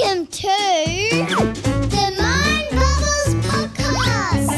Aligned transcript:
Welcome 0.00 0.26
to 0.26 0.48
the 0.48 2.06
Mind 2.18 2.68
Bubbles 2.70 3.34
Podcast, 3.46 4.50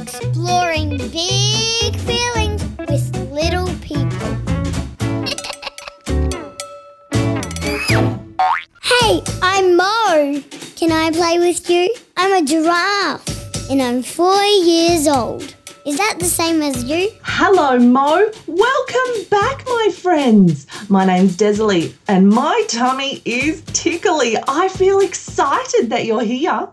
exploring 0.00 0.96
big 0.96 1.96
feelings 2.00 2.62
with 2.78 3.04
little 3.30 3.68
people. 3.82 4.30
hey, 8.82 9.22
I'm 9.42 9.76
Mo. 9.76 10.42
Can 10.76 10.90
I 10.90 11.10
play 11.12 11.38
with 11.38 11.68
you? 11.68 11.94
I'm 12.16 12.32
a 12.42 12.46
giraffe 12.46 13.70
and 13.70 13.82
I'm 13.82 14.02
four 14.02 14.42
years 14.42 15.06
old. 15.06 15.54
Is 15.84 15.98
that 15.98 16.16
the 16.18 16.24
same 16.24 16.62
as 16.62 16.84
you? 16.84 17.10
Hello, 17.24 17.78
Mo. 17.78 18.30
Welcome 18.46 19.24
back, 19.28 19.66
my 19.66 19.90
friends. 19.94 20.66
My 20.88 21.04
name's 21.04 21.36
Desalie, 21.36 21.92
and 22.08 22.30
my 22.30 22.64
tummy 22.68 23.20
is 23.26 23.62
tickly. 23.66 24.38
I 24.48 24.68
feel 24.68 25.00
excited 25.00 25.90
that 25.90 26.06
you're 26.06 26.24
here. 26.24 26.70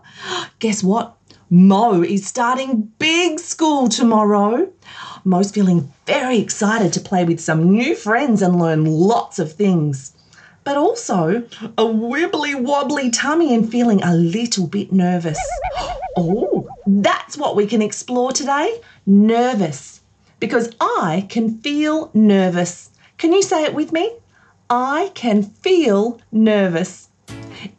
Guess 0.60 0.82
what? 0.82 1.14
Mo 1.50 2.02
is 2.02 2.26
starting 2.26 2.90
big 2.98 3.38
school 3.38 3.90
tomorrow. 3.90 4.72
Mo's 5.24 5.50
feeling 5.50 5.92
very 6.06 6.38
excited 6.38 6.94
to 6.94 7.00
play 7.00 7.26
with 7.26 7.38
some 7.38 7.70
new 7.70 7.94
friends 7.94 8.40
and 8.40 8.58
learn 8.58 8.86
lots 8.86 9.38
of 9.38 9.52
things. 9.52 10.14
But 10.64 10.78
also 10.78 11.42
a 11.76 11.84
wibbly 11.84 12.54
wobbly 12.58 13.10
tummy 13.10 13.54
and 13.54 13.70
feeling 13.70 14.02
a 14.02 14.14
little 14.14 14.68
bit 14.68 14.90
nervous. 14.90 15.38
Oh, 16.16 16.66
that's 16.86 17.36
what 17.36 17.56
we 17.56 17.66
can 17.66 17.82
explore 17.82 18.32
today 18.32 18.80
nervous. 19.06 20.00
Because 20.40 20.74
I 20.80 21.26
can 21.28 21.58
feel 21.58 22.10
nervous. 22.14 22.90
Can 23.18 23.32
you 23.32 23.42
say 23.42 23.64
it 23.64 23.74
with 23.74 23.92
me? 23.92 24.10
I 24.68 25.10
can 25.14 25.42
feel 25.42 26.20
nervous. 26.32 27.08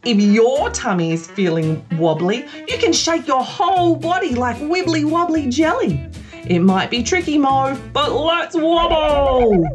If 0.06 0.18
your 0.18 0.70
tummy 0.70 1.12
is 1.12 1.28
feeling 1.28 1.84
wobbly, 1.98 2.46
you 2.68 2.78
can 2.78 2.94
shake 2.94 3.28
your 3.28 3.44
whole 3.44 3.96
body 3.96 4.36
like 4.36 4.58
wibbly 4.58 5.04
wobbly 5.04 5.50
jelly. 5.50 6.10
It 6.46 6.60
might 6.60 6.90
be 6.90 7.04
tricky, 7.04 7.38
Mo, 7.38 7.78
but 7.94 8.12
let's 8.12 8.56
wobble! 8.56 9.66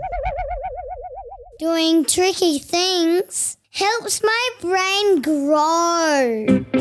Doing 1.59 2.05
tricky 2.05 2.59
things 2.59 3.57
helps 3.71 4.23
my 4.23 4.51
brain 4.61 5.23
grow. 5.23 6.78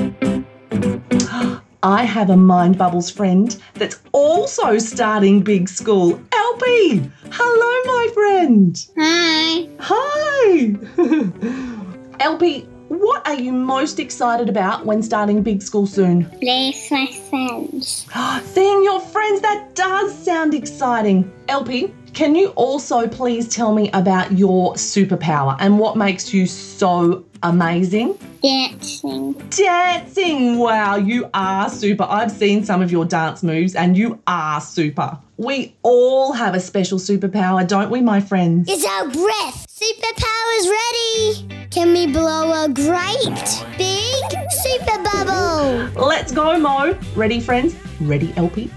I 1.83 2.03
have 2.03 2.31
a 2.31 2.38
Mind 2.38 2.78
Bubbles 2.78 3.11
friend 3.11 3.56
that's 3.75 4.00
also 4.11 4.80
starting 4.80 5.42
big 5.42 5.70
school. 5.70 6.14
Elpie! 6.31 7.11
Hello, 7.31 7.83
my 7.86 8.09
friend! 8.14 8.88
Hi. 8.97 9.70
Hi! 9.80 10.73
Elpie, 12.20 12.67
what 12.88 13.28
are 13.28 13.36
you 13.36 13.52
most 13.52 14.00
excited 14.00 14.50
about 14.50 14.88
when 14.88 15.03
starting 15.03 15.44
big 15.44 15.61
school 15.61 15.86
soon? 15.86 16.28
With 16.42 16.92
my 16.92 17.05
friends. 17.30 18.08
Seeing 18.53 18.83
your 18.83 19.00
friends, 19.00 19.42
that 19.42 19.75
does 19.75 20.17
sound 20.17 20.55
exciting. 20.55 21.31
Elpie, 21.48 21.94
can 22.18 22.34
you 22.34 22.48
also 22.56 23.08
please 23.08 23.48
tell 23.48 23.76
me 23.76 23.92
about 23.94 24.32
your 24.32 24.73
superpower 24.73 25.56
and 25.60 25.78
what 25.78 25.96
makes 25.96 26.34
you 26.34 26.48
so 26.48 27.23
amazing? 27.44 28.18
Dancing. 28.42 29.34
Dancing! 29.52 30.58
Wow, 30.58 30.95
you 30.95 31.30
are 31.36 31.70
super. 31.70 32.08
I've 32.10 32.32
seen 32.32 32.66
some 32.66 32.82
of 32.82 32.92
your 32.92 33.06
dance 33.06 33.44
moves 33.44 33.76
and 33.76 33.95
you 33.95 34.20
are 34.26 34.60
super. 34.60 35.20
We 35.38 35.76
all 35.84 36.34
have 36.34 36.56
a 36.56 36.60
special 36.60 36.98
superpower, 36.98 37.68
don't 37.68 37.92
we, 37.92 38.02
my 38.02 38.20
friends? 38.20 38.68
It's 38.68 38.84
our 38.84 39.08
breath. 39.10 39.68
Superpowers 39.70 40.72
ready. 40.72 41.68
Can 41.70 41.94
we 41.94 42.12
blow 42.12 42.66
a 42.66 42.68
great 42.68 43.78
big 43.78 44.50
super 44.64 45.04
bubble? 45.04 46.04
Let's 46.04 46.32
go, 46.32 46.58
Mo. 46.58 46.98
Ready, 47.16 47.40
friends? 47.40 47.76
Ready, 48.02 48.34
LP? 48.38 48.72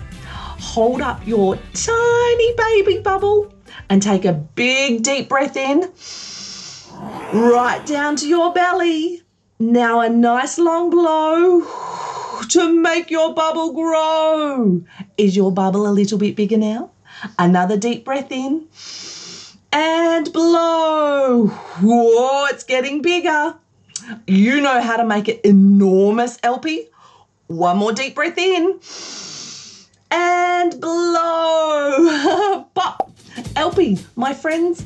Hold 0.71 1.01
up 1.01 1.27
your 1.27 1.59
tiny 1.75 2.55
baby 2.55 3.01
bubble 3.01 3.53
and 3.89 4.01
take 4.01 4.25
a 4.25 4.33
big 4.33 5.03
deep 5.03 5.29
breath 5.29 5.57
in. 5.57 5.91
Right 7.35 7.83
down 7.85 8.15
to 8.15 8.29
your 8.29 8.53
belly. 8.53 9.21
Now 9.59 9.99
a 9.99 10.09
nice 10.09 10.59
long 10.59 10.89
blow 10.91 11.63
to 12.51 12.73
make 12.81 13.11
your 13.11 13.35
bubble 13.35 13.73
grow. 13.73 14.81
Is 15.19 15.35
your 15.35 15.51
bubble 15.51 15.89
a 15.89 15.91
little 15.91 16.19
bit 16.19 16.37
bigger 16.37 16.57
now? 16.57 16.93
Another 17.37 17.77
deep 17.77 18.05
breath 18.05 18.31
in 18.31 18.69
and 19.73 20.33
blow. 20.33 21.49
Whoa, 21.49 22.47
it's 22.47 22.63
getting 22.63 23.03
bigger. 23.03 23.57
You 24.29 24.61
know 24.61 24.81
how 24.81 24.99
to 24.99 25.05
make 25.05 25.29
it 25.29 25.41
enormous, 25.41 26.39
LP. 26.45 26.91
One 27.49 27.79
more 27.79 27.93
deep 27.93 28.15
breath 28.15 28.39
in 28.39 28.79
and 30.11 30.81
blow. 30.81 32.65
Pop. 32.75 33.11
LP, 33.57 33.99
my 34.17 34.33
friends. 34.35 34.85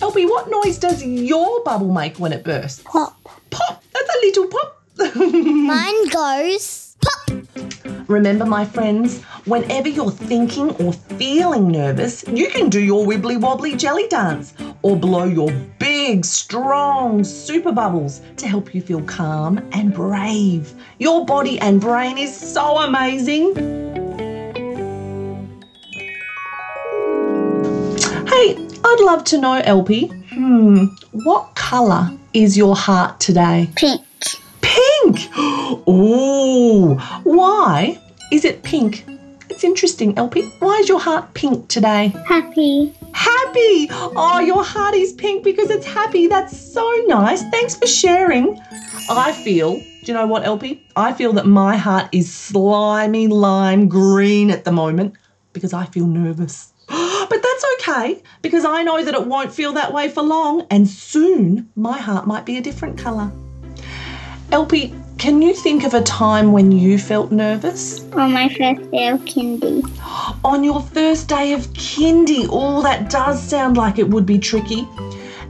LP, 0.00 0.26
what 0.26 0.50
noise 0.50 0.78
does 0.78 1.04
your 1.04 1.62
bubble 1.64 1.92
make 1.92 2.18
when 2.18 2.32
it 2.32 2.44
bursts? 2.44 2.82
Pop. 2.84 3.16
Pop. 3.50 3.82
That's 3.92 4.16
a 4.16 4.20
little 4.20 4.48
pop. 4.48 4.82
Mine 5.16 6.08
goes 6.08 6.96
pop. 7.02 7.36
Remember, 8.08 8.44
my 8.44 8.64
friends, 8.64 9.22
whenever 9.44 9.88
you're 9.88 10.10
thinking 10.10 10.70
or 10.76 10.92
feeling 10.92 11.68
nervous, 11.68 12.24
you 12.28 12.48
can 12.48 12.68
do 12.68 12.80
your 12.80 13.06
wibbly 13.06 13.40
wobbly 13.40 13.76
jelly 13.76 14.08
dance 14.08 14.54
or 14.82 14.96
blow 14.96 15.24
your 15.24 15.50
big, 15.78 16.24
strong 16.24 17.24
super 17.24 17.72
bubbles 17.72 18.20
to 18.36 18.46
help 18.46 18.74
you 18.74 18.82
feel 18.82 19.02
calm 19.02 19.66
and 19.72 19.94
brave. 19.94 20.74
Your 20.98 21.24
body 21.24 21.58
and 21.60 21.80
brain 21.80 22.18
is 22.18 22.34
so 22.34 22.78
amazing. 22.78 23.81
Love 29.02 29.24
to 29.24 29.38
know, 29.38 29.54
LP. 29.64 30.08
Hmm, 30.30 30.86
what 31.12 31.54
colour 31.54 32.10
is 32.32 32.56
your 32.56 32.76
heart 32.76 33.20
today? 33.20 33.68
Pink. 33.76 34.02
Pink! 34.60 35.36
Ooh, 35.88 36.94
why 37.24 37.98
is 38.30 38.44
it 38.44 38.62
pink? 38.62 39.04
It's 39.50 39.64
interesting, 39.64 40.16
LP. 40.16 40.48
Why 40.60 40.76
is 40.76 40.88
your 40.88 41.00
heart 41.00 41.34
pink 41.34 41.68
today? 41.68 42.08
Happy. 42.26 42.94
Happy! 43.12 43.88
Oh, 43.90 44.40
your 44.40 44.64
heart 44.64 44.94
is 44.94 45.12
pink 45.12 45.44
because 45.44 45.68
it's 45.68 45.84
happy. 45.84 46.26
That's 46.26 46.56
so 46.56 46.90
nice. 47.06 47.42
Thanks 47.50 47.74
for 47.74 47.86
sharing. 47.86 48.58
I 49.10 49.32
feel, 49.32 49.74
do 49.74 49.84
you 50.06 50.14
know 50.14 50.26
what, 50.26 50.44
LP? 50.46 50.82
I 50.96 51.12
feel 51.12 51.32
that 51.34 51.46
my 51.46 51.76
heart 51.76 52.08
is 52.12 52.32
slimy 52.32 53.26
lime 53.26 53.88
green 53.88 54.50
at 54.50 54.64
the 54.64 54.72
moment 54.72 55.16
because 55.52 55.72
I 55.72 55.84
feel 55.86 56.06
nervous. 56.06 56.71
But 57.32 57.42
that's 57.42 57.64
okay 57.80 58.22
because 58.42 58.66
I 58.66 58.82
know 58.82 59.02
that 59.02 59.14
it 59.14 59.26
won't 59.26 59.54
feel 59.54 59.72
that 59.72 59.90
way 59.90 60.10
for 60.10 60.22
long 60.22 60.66
and 60.70 60.86
soon 60.86 61.70
my 61.74 61.96
heart 61.96 62.26
might 62.26 62.44
be 62.44 62.58
a 62.58 62.60
different 62.60 62.98
colour. 62.98 63.32
LP, 64.50 64.92
can 65.16 65.40
you 65.40 65.54
think 65.54 65.84
of 65.84 65.94
a 65.94 66.02
time 66.02 66.52
when 66.52 66.70
you 66.70 66.98
felt 66.98 67.32
nervous? 67.32 68.04
On 68.12 68.34
my 68.34 68.50
first 68.50 68.90
day 68.90 69.08
of 69.08 69.20
kindy. 69.20 69.82
On 70.44 70.62
your 70.62 70.82
first 70.82 71.26
day 71.26 71.54
of 71.54 71.62
kindy. 71.68 72.46
Oh, 72.50 72.82
that 72.82 73.08
does 73.08 73.42
sound 73.42 73.78
like 73.78 73.98
it 73.98 74.10
would 74.10 74.26
be 74.26 74.38
tricky. 74.38 74.86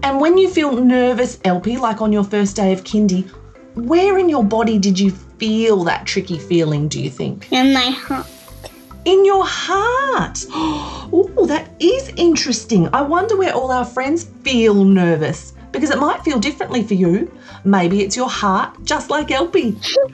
And 0.04 0.20
when 0.20 0.38
you 0.38 0.48
feel 0.48 0.70
nervous, 0.70 1.40
LP, 1.44 1.78
like 1.78 2.00
on 2.00 2.12
your 2.12 2.22
first 2.22 2.54
day 2.54 2.72
of 2.72 2.84
kindy, 2.84 3.28
where 3.74 4.18
in 4.18 4.28
your 4.28 4.44
body 4.44 4.78
did 4.78 5.00
you 5.00 5.10
feel 5.10 5.82
that 5.82 6.06
tricky 6.06 6.38
feeling, 6.38 6.86
do 6.86 7.02
you 7.02 7.10
think? 7.10 7.50
In 7.50 7.72
my 7.72 7.90
heart. 7.90 8.28
In 9.04 9.24
your 9.24 9.44
heart. 9.46 10.46
Oh, 11.14 11.44
that 11.46 11.68
is 11.78 12.08
interesting. 12.16 12.88
I 12.94 13.02
wonder 13.02 13.36
where 13.36 13.52
all 13.52 13.70
our 13.70 13.84
friends 13.84 14.24
feel 14.42 14.82
nervous 14.82 15.52
because 15.72 15.90
it 15.90 15.98
might 15.98 16.24
feel 16.24 16.38
differently 16.38 16.82
for 16.82 16.94
you. 16.94 17.30
Maybe 17.64 18.00
it's 18.00 18.16
your 18.16 18.30
heart, 18.30 18.82
just 18.84 19.10
like 19.10 19.28
Elpie. 19.28 19.76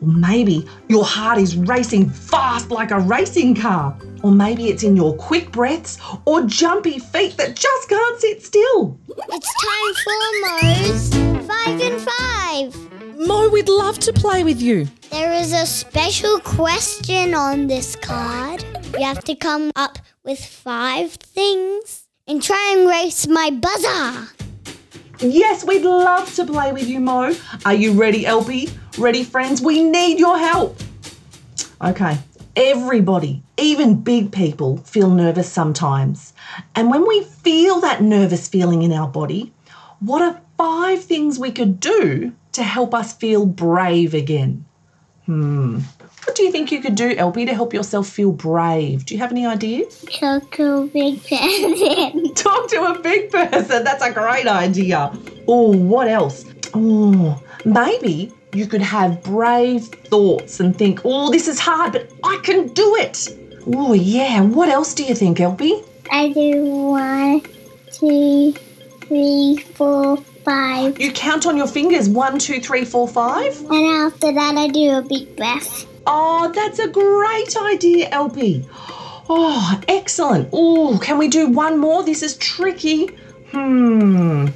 Or 0.00 0.08
maybe 0.08 0.66
your 0.88 1.04
heart 1.04 1.38
is 1.38 1.56
racing 1.56 2.08
fast 2.10 2.70
like 2.70 2.90
a 2.90 2.98
racing 3.00 3.54
car. 3.54 3.96
Or 4.22 4.30
maybe 4.30 4.68
it's 4.68 4.82
in 4.82 4.96
your 4.96 5.14
quick 5.16 5.52
breaths 5.52 5.98
or 6.24 6.42
jumpy 6.42 6.98
feet 6.98 7.36
that 7.36 7.56
just 7.56 7.88
can't 7.88 8.20
sit 8.20 8.42
still. 8.42 8.98
It's 9.28 9.52
time 9.64 9.94
for 10.04 10.18
Mo's 10.42 11.46
Five 11.46 11.80
and 11.80 12.00
Five. 12.00 12.95
Mo, 13.18 13.48
we'd 13.48 13.70
love 13.70 13.98
to 14.00 14.12
play 14.12 14.44
with 14.44 14.60
you. 14.60 14.86
There 15.10 15.32
is 15.32 15.54
a 15.54 15.64
special 15.64 16.38
question 16.40 17.32
on 17.32 17.66
this 17.66 17.96
card. 17.96 18.62
You 18.92 19.06
have 19.06 19.24
to 19.24 19.34
come 19.34 19.70
up 19.74 19.98
with 20.22 20.44
five 20.44 21.12
things 21.12 22.06
and 22.28 22.42
try 22.42 22.74
and 22.76 22.86
race 22.86 23.26
my 23.26 23.48
buzzer. 23.48 24.28
Yes, 25.20 25.64
we'd 25.64 25.82
love 25.82 26.34
to 26.34 26.44
play 26.44 26.72
with 26.72 26.86
you, 26.86 27.00
Mo. 27.00 27.34
Are 27.64 27.72
you 27.72 27.92
ready, 27.92 28.26
LP? 28.26 28.68
Ready, 28.98 29.24
friends? 29.24 29.62
We 29.62 29.82
need 29.82 30.18
your 30.18 30.36
help. 30.36 30.78
Okay, 31.82 32.18
everybody, 32.54 33.42
even 33.56 33.98
big 33.98 34.30
people, 34.30 34.76
feel 34.78 35.08
nervous 35.08 35.50
sometimes. 35.50 36.34
And 36.74 36.90
when 36.90 37.08
we 37.08 37.24
feel 37.24 37.80
that 37.80 38.02
nervous 38.02 38.46
feeling 38.46 38.82
in 38.82 38.92
our 38.92 39.08
body, 39.08 39.54
what 40.00 40.20
are 40.20 40.38
five 40.58 41.02
things 41.02 41.38
we 41.38 41.50
could 41.50 41.80
do 41.80 42.34
to 42.56 42.64
help 42.64 42.94
us 42.94 43.12
feel 43.14 43.46
brave 43.46 44.14
again? 44.14 44.64
Hmm. 45.26 45.80
What 46.24 46.34
do 46.34 46.42
you 46.42 46.50
think 46.50 46.72
you 46.72 46.80
could 46.80 46.94
do, 46.94 47.14
LP, 47.16 47.44
to 47.46 47.54
help 47.54 47.72
yourself 47.72 48.08
feel 48.08 48.32
brave? 48.32 49.06
Do 49.06 49.14
you 49.14 49.20
have 49.20 49.30
any 49.30 49.46
ideas? 49.46 50.04
Talk 50.12 50.50
to 50.52 50.82
a 50.82 50.86
big 50.86 51.22
person. 51.22 52.34
Talk 52.34 52.68
to 52.70 52.94
a 52.94 52.98
big 52.98 53.30
person. 53.30 53.84
That's 53.84 54.02
a 54.02 54.10
great 54.10 54.46
idea. 54.46 55.12
Oh, 55.46 55.76
what 55.76 56.08
else? 56.08 56.44
Oh, 56.74 57.40
maybe 57.64 58.32
you 58.52 58.66
could 58.66 58.82
have 58.82 59.22
brave 59.22 59.84
thoughts 59.84 60.58
and 60.60 60.76
think, 60.76 61.02
oh, 61.04 61.30
this 61.30 61.48
is 61.48 61.60
hard, 61.60 61.92
but 61.92 62.10
I 62.24 62.40
can 62.42 62.68
do 62.68 62.96
it. 62.96 63.28
Oh, 63.66 63.92
yeah. 63.92 64.40
What 64.40 64.68
else 64.68 64.94
do 64.94 65.04
you 65.04 65.14
think, 65.14 65.40
LP? 65.40 65.82
I 66.10 66.30
do 66.32 66.64
one, 66.64 67.42
two, 67.92 68.52
three, 69.02 69.58
four, 69.74 70.18
five. 70.46 70.98
You 71.00 71.12
count 71.12 71.44
on 71.46 71.56
your 71.56 71.66
fingers 71.66 72.08
one, 72.08 72.38
two, 72.38 72.60
three, 72.60 72.84
four, 72.84 73.06
five. 73.08 73.58
And 73.70 73.86
after 74.06 74.32
that, 74.32 74.56
I 74.56 74.68
do 74.68 74.92
a 74.92 75.02
big 75.02 75.36
breath. 75.36 75.84
Oh, 76.06 76.50
that's 76.54 76.78
a 76.78 76.88
great 76.88 77.54
idea, 77.74 78.08
LP. 78.10 78.64
Oh, 79.28 79.80
excellent. 79.88 80.48
Oh, 80.52 80.98
can 81.02 81.18
we 81.18 81.26
do 81.28 81.48
one 81.48 81.78
more? 81.78 82.04
This 82.04 82.22
is 82.22 82.36
tricky. 82.38 83.08
Hmm. 83.50 84.46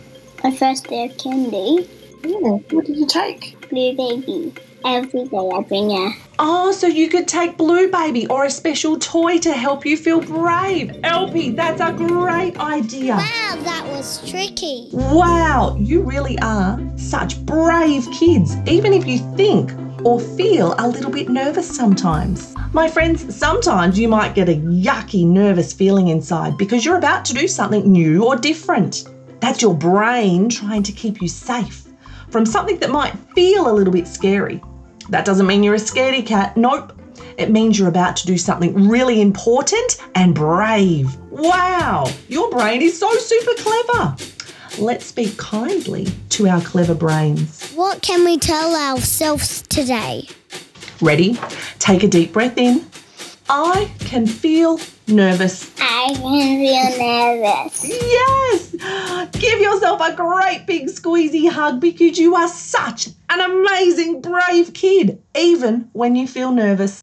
My 0.45 0.51
first 0.53 0.87
day 0.87 1.07
of 1.07 1.19
candy, 1.19 1.89
Yeah, 2.25 2.39
what 2.71 2.87
did 2.87 2.97
you 2.97 3.07
take? 3.07 3.69
blue 3.69 3.95
baby. 3.97 4.53
Every 4.85 5.25
day 5.25 5.37
I 5.37 5.63
bring 5.63 5.91
her. 5.91 6.13
Oh, 6.39 6.73
so 6.73 6.87
you 6.87 7.09
could 7.09 7.29
take 7.29 7.59
Blue 7.59 7.91
Baby 7.91 8.27
or 8.29 8.45
a 8.45 8.51
special 8.51 8.99
toy 8.99 9.39
to 9.39 9.53
help 9.53 9.85
you 9.85 9.97
feel 9.97 10.21
brave. 10.21 10.99
LP, 11.05 11.51
that's 11.51 11.81
a 11.81 11.93
great 11.93 12.59
idea. 12.59 13.17
Wow, 13.17 13.59
that 13.61 13.85
was 13.87 14.27
tricky. 14.29 14.89
Wow, 14.93 15.77
you 15.79 16.01
really 16.01 16.39
are 16.39 16.81
such 16.97 17.45
brave 17.45 18.09
kids, 18.11 18.57
even 18.67 18.93
if 18.95 19.07
you 19.07 19.19
think 19.37 19.71
or 20.03 20.19
feel 20.19 20.75
a 20.79 20.89
little 20.89 21.11
bit 21.11 21.29
nervous 21.29 21.69
sometimes. 21.69 22.55
My 22.73 22.89
friends, 22.89 23.37
sometimes 23.37 23.99
you 23.99 24.09
might 24.09 24.35
get 24.35 24.49
a 24.49 24.55
yucky, 24.55 25.27
nervous 25.27 25.75
feeling 25.75 26.09
inside 26.09 26.57
because 26.57 26.87
you're 26.87 26.97
about 26.97 27.27
to 27.27 27.35
do 27.35 27.47
something 27.47 27.91
new 27.91 28.25
or 28.25 28.37
different. 28.37 29.05
That's 29.41 29.61
your 29.61 29.75
brain 29.75 30.49
trying 30.49 30.83
to 30.85 30.93
keep 30.93 31.21
you 31.21 31.29
safe 31.29 31.87
from 32.31 32.47
something 32.47 32.79
that 32.79 32.91
might 32.91 33.15
feel 33.35 33.71
a 33.71 33.73
little 33.73 33.93
bit 33.93 34.07
scary. 34.07 34.63
That 35.11 35.25
doesn't 35.25 35.47
mean 35.47 35.65
you're 35.65 35.75
a 35.75 35.79
scaredy 35.79 36.25
cat. 36.25 36.57
Nope. 36.57 36.93
It 37.37 37.51
means 37.51 37.79
you're 37.79 37.89
about 37.89 38.17
to 38.17 38.27
do 38.27 38.39
something 38.39 38.89
really 38.89 39.21
important 39.21 39.99
and 40.15 40.35
brave. 40.35 41.17
Wow, 41.31 42.11
your 42.29 42.51
brain 42.51 42.81
is 42.81 42.99
so 42.99 43.13
super 43.17 43.63
clever. 43.63 44.17
Let's 44.79 45.07
speak 45.07 45.37
kindly 45.37 46.07
to 46.31 46.49
our 46.49 46.61
clever 46.61 46.95
brains. 46.95 47.73
What 47.73 48.03
can 48.03 48.25
we 48.25 48.39
tell 48.39 48.77
ourselves 48.77 49.63
today? 49.63 50.29
Ready? 51.01 51.39
Take 51.79 52.05
a 52.05 52.09
deep 52.09 52.33
breath 52.33 52.57
in. 52.57 52.87
I 53.49 53.91
can 54.01 54.27
feel 54.27 54.79
nervous. 55.09 55.73
I 55.81 56.15
can 56.15 56.61
feel 56.61 56.99
nervous. 56.99 57.85
Yes! 57.89 59.31
Give 59.33 59.61
yourself 59.61 60.01
a 60.03 60.15
great 60.15 60.67
big 60.67 60.87
squeezy 60.87 61.51
hug 61.51 61.81
because 61.81 62.17
you 62.19 62.37
are 62.37 62.49
such 62.49 63.09
an 63.31 63.41
amazing, 63.41 64.21
brave 64.21 64.75
kid, 64.75 65.23
even 65.37 65.89
when 65.93 66.17
you 66.17 66.27
feel 66.27 66.51
nervous. 66.51 67.01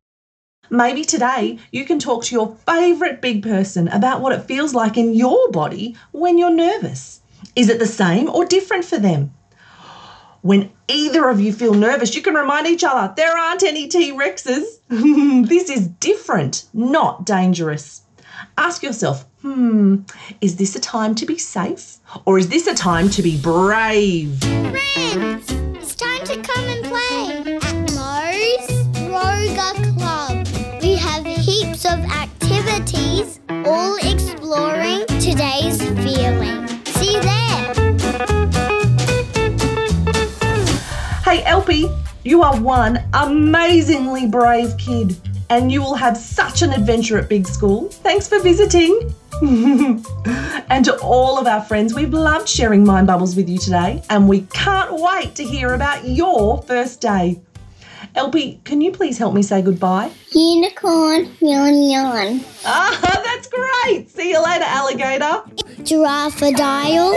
Maybe 0.69 1.05
today 1.05 1.59
you 1.71 1.85
can 1.85 1.99
talk 1.99 2.25
to 2.25 2.35
your 2.35 2.55
favourite 2.65 3.21
big 3.21 3.41
person 3.41 3.87
about 3.87 4.19
what 4.21 4.33
it 4.33 4.43
feels 4.43 4.73
like 4.73 4.97
in 4.97 5.13
your 5.13 5.49
body 5.51 5.95
when 6.11 6.37
you're 6.37 6.51
nervous. 6.51 7.21
Is 7.55 7.69
it 7.69 7.79
the 7.79 7.87
same 7.87 8.29
or 8.29 8.43
different 8.43 8.83
for 8.83 8.97
them? 8.97 9.33
When 10.41 10.69
either 10.89 11.29
of 11.29 11.39
you 11.39 11.53
feel 11.53 11.73
nervous, 11.73 12.15
you 12.15 12.21
can 12.21 12.33
remind 12.33 12.67
each 12.67 12.83
other 12.83 13.13
there 13.15 13.35
aren't 13.37 13.63
any 13.63 13.87
T 13.87 14.11
Rexes. 14.11 14.65
this 15.47 15.69
is 15.69 15.87
different, 15.87 16.65
not 16.73 17.25
dangerous. 17.25 18.01
Ask 18.57 18.83
yourself, 18.83 19.25
hmm, 19.41 20.01
is 20.41 20.57
this 20.57 20.75
a 20.75 20.79
time 20.79 21.15
to 21.15 21.25
be 21.25 21.37
safe 21.37 21.97
or 22.25 22.37
is 22.37 22.49
this 22.49 22.67
a 22.67 22.75
time 22.75 23.09
to 23.11 23.21
be 23.21 23.39
brave? 23.41 24.39
Friends, 24.41 25.66
to 26.27 26.41
come 26.41 26.67
and 26.67 26.83
play 26.83 27.55
at 27.55 27.73
Mo's 27.95 28.67
Roga 29.07 29.71
Club. 29.95 30.45
We 30.81 30.97
have 30.97 31.25
heaps 31.25 31.85
of 31.85 31.99
activities, 31.99 33.39
all 33.49 33.95
exploring 33.95 35.05
today's 35.21 35.81
feeling. 36.03 36.67
See 36.83 37.13
you 37.13 37.21
there. 37.21 37.73
Hey, 41.23 41.45
LP, 41.45 41.89
you 42.25 42.43
are 42.43 42.59
one 42.59 43.01
amazingly 43.13 44.27
brave 44.27 44.77
kid 44.77 45.15
and 45.49 45.71
you 45.71 45.81
will 45.81 45.95
have 45.95 46.17
such 46.17 46.61
an 46.61 46.73
adventure 46.73 47.17
at 47.17 47.29
Big 47.29 47.47
School. 47.47 47.87
Thanks 47.87 48.27
for 48.27 48.39
visiting. 48.41 49.13
and 50.69 50.83
to 50.85 50.97
all 51.01 51.37
of 51.37 51.45
our 51.47 51.61
friends, 51.63 51.93
we've 51.93 52.13
loved 52.13 52.49
sharing 52.49 52.83
Mind 52.83 53.07
Bubbles 53.07 53.35
with 53.35 53.47
you 53.47 53.59
today 53.59 54.01
and 54.09 54.27
we 54.27 54.41
can't 54.41 54.93
wait 54.93 55.35
to 55.35 55.43
hear 55.43 55.73
about 55.73 56.07
your 56.07 56.61
first 56.63 57.01
day. 57.01 57.39
LP, 58.15 58.59
can 58.63 58.81
you 58.81 58.91
please 58.91 59.17
help 59.17 59.35
me 59.35 59.43
say 59.43 59.61
goodbye? 59.61 60.11
Unicorn, 60.31 61.29
yawn, 61.39 61.83
yawn. 61.83 62.41
Ah, 62.65 62.99
that's 63.23 63.47
great. 63.47 64.09
See 64.09 64.31
you 64.31 64.43
later, 64.43 64.65
alligator. 64.65 65.43
Giraffadile. 65.83 67.15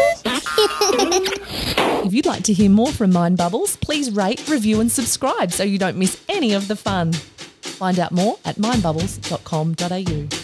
If 2.03 2.15
you'd 2.15 2.27
like 2.27 2.43
to 2.45 2.53
hear 2.53 2.71
more 2.71 2.91
from 2.91 3.13
Mind 3.13 3.37
Bubbles, 3.37 3.77
please 3.77 4.11
rate, 4.11 4.49
review, 4.49 4.81
and 4.81 4.91
subscribe 4.91 5.53
so 5.53 5.63
you 5.63 5.79
don't 5.79 5.97
miss 5.97 6.21
any 6.29 6.55
of 6.55 6.67
the 6.67 6.75
fun. 6.75 7.13
Find 7.13 7.99
out 7.99 8.11
more 8.11 8.39
at 8.45 8.57
mindbubbles.com.au. 8.57 10.40